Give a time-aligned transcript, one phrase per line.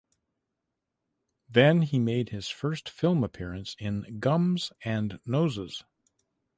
[1.47, 5.83] Then he made his first film appearance in "Gums and Noses".